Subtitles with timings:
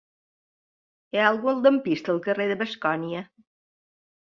[1.15, 3.25] Hi ha algun lampista al carrer de Bascònia?